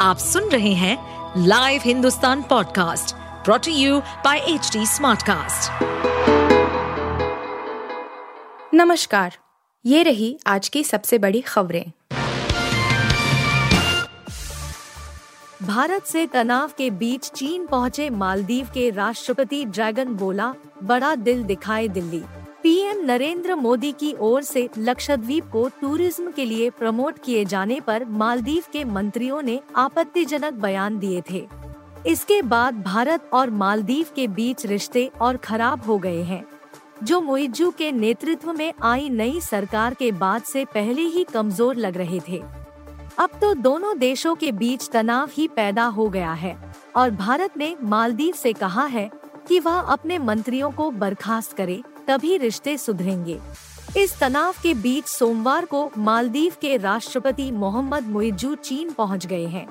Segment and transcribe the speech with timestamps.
[0.00, 0.96] आप सुन रहे हैं
[1.46, 5.82] live Hindustan podcast brought to you by H Smartcast.
[8.74, 9.36] नमस्कार
[9.84, 11.84] ये रही आज की सबसे बड़ी खबरें
[15.62, 21.88] भारत से तनाव के बीच चीन पहुँचे मालदीव के राष्ट्रपति ड्रैगन बोला बड़ा दिल दिखाए
[21.88, 22.22] दिल्ली
[22.62, 28.04] पीएम नरेंद्र मोदी की ओर से लक्षद्वीप को टूरिज़्म के लिए प्रमोट किए जाने पर
[28.04, 31.46] मालदीव के मंत्रियों ने आपत्तिजनक बयान दिए थे।
[32.06, 36.44] इसके बाद भारत और मालदीव के बीच रिश्ते और खराब हो गए हैं।
[37.02, 41.96] जो मोइजू के नेतृत्व में आई नई सरकार के बाद से पहले ही कमज़ोर लग
[41.96, 42.42] रहे थे।
[43.18, 46.56] अब तो दोनों देशों के बीच तनाव ही पैदा हो गया है
[46.96, 49.10] और भारत ने मालदीव से कहा है
[49.48, 53.40] कि वह अपने मंत्रियों को बर्खास्त करे, तभी रिश्ते सुधरेंगे।
[53.96, 59.68] इस तनाव के बीच सोमवार को मालदीव के राष्ट्रपति मोहम्मद मुइजू चीन पहुँच गए हैं।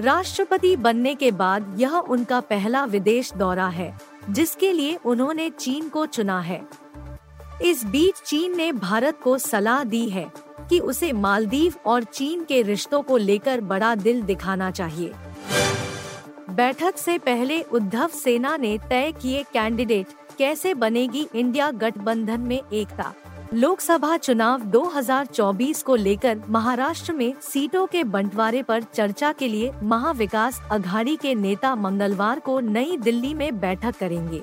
[0.00, 6.06] राष्ट्रपति बनने के बाद यह उनका पहला विदेश दौरा है, जिसके लिए उन्होंने चीन को
[6.06, 6.66] चुना है।
[7.62, 10.32] इस बीच चीन ने भारत को सलाह दी है
[10.70, 15.12] कि उसे मालदीव और चीन के रिश्तों को लेकर बड़ा दिल दिखाना चाहिए।
[16.54, 20.06] बैठक से पहले उद्धव सेना ने तय किए कैंडिडेट,
[20.38, 23.12] कैसे बनेगी इंडिया गठबंधन में एकता?
[23.54, 30.60] लोकसभा चुनाव 2024 को लेकर महाराष्ट्र में सीटों के बंटवारे पर चर्चा के लिए महाविकास
[30.70, 34.42] अघाड़ी के नेता मंगलवार को नई दिल्ली में बैठक करेंगे।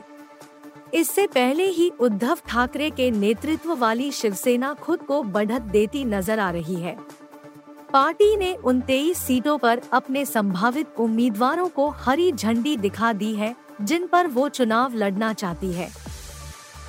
[0.94, 6.52] इससे पहले ही उद्धव ठाकरे के नेतृत्व वाली शिवसेना खुद को बढ़त देती नज़र आ
[6.52, 6.98] रही है।
[7.94, 13.56] पार्टी ने उन तेईस सीटों पर अपने संभावित उम्मीदवारों को हरी झंडी दिखा दी है,
[13.81, 15.89] जिन पर वो चुनाव लड़ना चाहती है।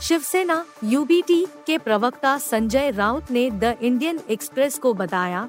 [0.02, 5.48] शिवसेना यूबीटी के प्रवक्ता संजय राउत ने द इंडियन एक्सप्रेस को बताया,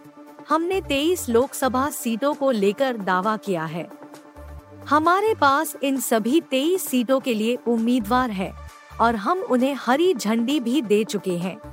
[0.50, 3.88] हमने 23 लोकसभा सीटों को लेकर दावा किया है।
[4.90, 8.54] हमारे पास इन सभी 23 सीटों के लिए उम्मीदवार है
[9.02, 11.73] और हम उन्हें हरी झंडी भी दे चुके हैं।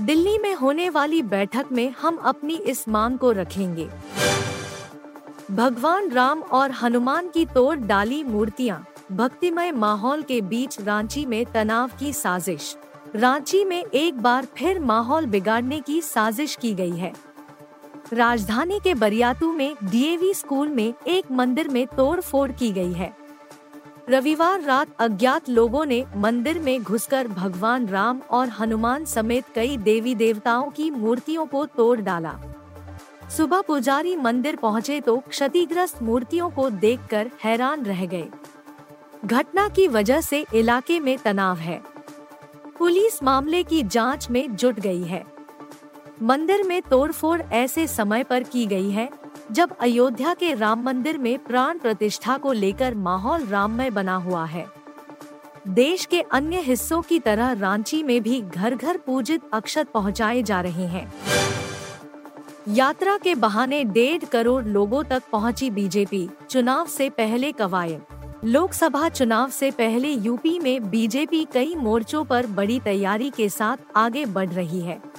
[0.00, 3.88] दिल्ली में होने वाली बैठक में हम अपनी इस मांग को रखेंगे।
[5.50, 11.90] भगवान राम और हनुमान की तोड़ डाली मूर्तियाँ, भक्तिमय माहौल के बीच रांची में तनाव
[12.00, 12.76] की साजिश।
[13.16, 17.12] रांची में एक बार फिर माहौल बिगाड़ने की साजिश की गई है।
[18.12, 23.23] राजधानी के बरियातू में डीएवी स्कूल में एक मंदिर में तोड़ फोड़ की गई है।
[24.08, 30.14] रविवार रात अज्ञात लोगों ने मंदिर में घुसकर भगवान राम और हनुमान समेत कई देवी
[30.14, 32.34] देवताओं की मूर्तियों को तोड़ डाला।
[33.36, 38.28] सुबह पुजारी मंदिर पहुँचे तो क्षतिग्रस्त मूर्तियों को देखकर हैरान रह गए।
[39.24, 41.80] घटना की वजह से इलाके में तनाव है।
[42.78, 45.24] पुलिस मामले की जाँच में जुट गई है।
[46.22, 49.08] मंदिर में तोड़फोड़ ऐसे समय पर की गई है
[49.52, 54.66] जब अयोध्या के राम मंदिर में प्राण प्रतिष्ठा को लेकर माहौल राममय बना हुआ है।
[55.68, 60.60] देश के अन्य हिस्सों की तरह रांची में भी घर घर पूजित अक्षत पहुँचाए जा
[60.60, 61.12] रहे हैं।
[62.68, 68.02] यात्रा के बहाने डेढ़ करोड़ लोगों तक पहुँची बीजेपी, चुनाव से पहले कवायद।
[68.44, 74.26] लोकसभा चुनाव से पहले यूपी में बीजेपी कई मोर्चों पर बड़ी तैयारी के साथ आगे
[74.26, 75.13] बढ़ रही है।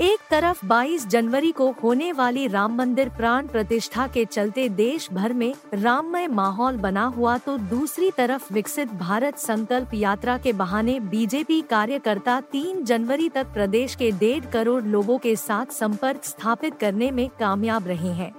[0.00, 5.32] एक तरफ़ 22 जनवरी को होने वाली राम मंदिर प्राण प्रतिष्ठा के चलते देश भर
[5.32, 11.60] में राममय माहौल बना हुआ तो दूसरी तरफ़ विकसित भारत संकल्प यात्रा के बहाने बीजेपी
[11.60, 17.28] कार्यकर्ता 3 जनवरी तक प्रदेश के डेढ़ करोड़ लोगों के साथ संपर्क स्थापित करने में
[17.40, 18.32] कामयाब रहे हैं।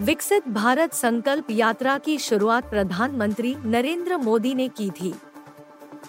[0.00, 5.14] विकसित भारत संकल्प यात्रा की शुरुआत प्रधानमंत्री नरेंद्र मोदी ने की थी।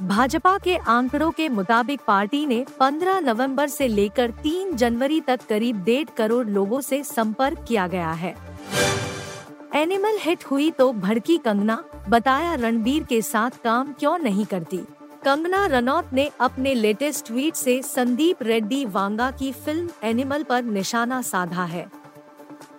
[0.01, 5.83] भाजपा के आंकड़ों के मुताबिक पार्टी ने 15 नवंबर से लेकर 3 जनवरी तक करीब
[5.83, 8.35] डेढ़ करोड़ लोगों से संपर्क किया गया है।
[9.75, 14.77] एनिमल हिट हुई तो भड़की कंगना, बताया रणबीर के साथ काम क्यों नहीं करती?
[15.25, 21.21] कंगना रनौत ने अपने लेटेस्ट ट्वीट से संदीप रेड्डी वांगा की फ़िल्म एनिमल पर निशाना
[21.21, 21.87] साधा है।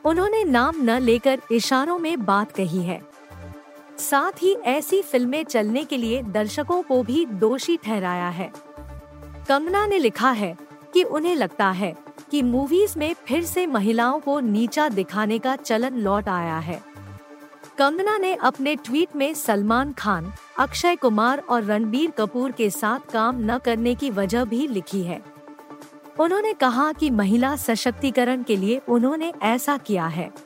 [0.04, 3.15] उन्होंने नाम न लेकर इशारों में बात कही है।
[3.98, 8.52] साथ ही ऐसी फ़िल्में चलने के लिए दर्शकों को भी दोषी ठहराया है।
[9.48, 10.56] कंगना ने लिखा है
[10.94, 11.94] कि उन्हें लगता है
[12.30, 16.82] कि मूवीज़ में फिर से महिलाओं को नीचा दिखाने का चलन लौट आया है।
[17.78, 23.36] कंगना ने अपने ट्वीट में सलमान खान, अक्षय कुमार और रणबीर कपूर के साथ काम
[23.40, 25.22] न करने की वजह भी लिखी है।
[26.20, 30.45] उन्होंने कहा कि महिला सशक्तिकरण के लिए उन्होंने ऐसा किया है।